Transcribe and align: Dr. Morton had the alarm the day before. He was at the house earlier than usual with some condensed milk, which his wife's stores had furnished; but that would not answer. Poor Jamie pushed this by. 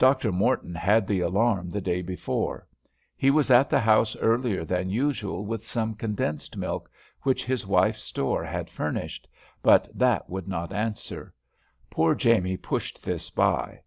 Dr. 0.00 0.32
Morton 0.32 0.74
had 0.74 1.06
the 1.06 1.20
alarm 1.20 1.70
the 1.70 1.80
day 1.80 2.02
before. 2.02 2.66
He 3.16 3.30
was 3.30 3.52
at 3.52 3.70
the 3.70 3.78
house 3.78 4.16
earlier 4.16 4.64
than 4.64 4.88
usual 4.90 5.46
with 5.46 5.64
some 5.64 5.94
condensed 5.94 6.56
milk, 6.56 6.90
which 7.22 7.44
his 7.44 7.64
wife's 7.64 8.02
stores 8.02 8.48
had 8.48 8.68
furnished; 8.68 9.28
but 9.62 9.88
that 9.96 10.28
would 10.28 10.48
not 10.48 10.72
answer. 10.72 11.32
Poor 11.88 12.16
Jamie 12.16 12.56
pushed 12.56 13.04
this 13.04 13.30
by. 13.30 13.82